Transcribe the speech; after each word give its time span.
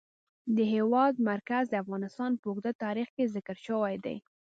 د 0.55 0.57
هېواد 0.73 1.13
مرکز 1.29 1.63
د 1.69 1.75
افغانستان 1.83 2.31
په 2.37 2.45
اوږده 2.49 2.71
تاریخ 2.83 3.07
کې 3.15 3.31
ذکر 3.35 3.57
شوی 3.67 3.95
دی. 4.05 4.15